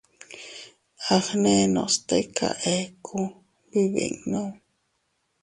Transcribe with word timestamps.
Agnenos 1.15 1.93
tika 2.07 2.47
eku, 2.77 3.19
bibinnu. 3.69 4.43